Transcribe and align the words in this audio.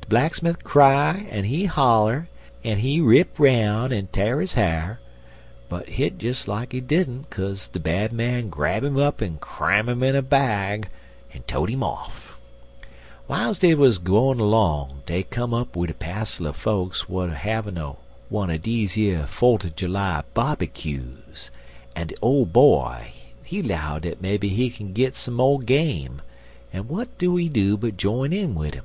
De 0.00 0.06
blacksmif 0.08 0.62
cry 0.64 1.26
en 1.28 1.44
he 1.44 1.66
holler, 1.66 2.30
en 2.64 2.78
he 2.78 2.98
rip 2.98 3.38
'roun' 3.38 3.92
en 3.92 4.06
t'ar 4.06 4.40
his 4.40 4.54
ha'r, 4.54 5.00
but 5.68 5.86
hit 5.86 6.16
des 6.16 6.32
like 6.46 6.72
he 6.72 6.80
didn't, 6.80 7.28
kase 7.28 7.68
de 7.68 7.78
Bad 7.78 8.10
Man 8.10 8.48
grab 8.48 8.84
'im 8.84 8.96
up 8.96 9.20
en 9.20 9.36
cram 9.36 9.90
'im 9.90 10.02
in 10.02 10.16
a 10.16 10.22
bag 10.22 10.88
en 11.34 11.42
tote 11.42 11.68
'im 11.68 11.82
off. 11.82 12.38
W'iles 13.28 13.58
dey 13.58 13.74
wuz 13.74 13.98
gwine 14.02 14.38
'long 14.38 15.02
dey 15.04 15.22
come 15.22 15.52
up 15.52 15.76
wid 15.76 15.90
a 15.90 15.92
passel 15.92 16.48
er 16.48 16.54
fokes 16.54 17.02
w'at 17.02 17.28
wuz 17.30 17.36
havin' 17.40 17.96
wanner 18.30 18.56
deze 18.56 18.96
yer 18.96 19.26
fote 19.26 19.66
er 19.66 19.68
July 19.68 20.22
bobbycues, 20.32 21.50
en 21.94 22.06
de 22.06 22.14
Ole 22.22 22.46
Boy, 22.46 23.12
he 23.44 23.60
'low 23.60 23.98
dat 23.98 24.22
maybe 24.22 24.48
he 24.48 24.70
kin 24.70 24.94
git 24.94 25.14
some 25.14 25.34
mo' 25.34 25.58
game, 25.58 26.22
en 26.72 26.84
w'at 26.84 27.08
do 27.18 27.36
he 27.36 27.50
do 27.50 27.76
but 27.76 27.98
jine 27.98 28.32
in 28.32 28.54
wid 28.54 28.78
um. 28.78 28.84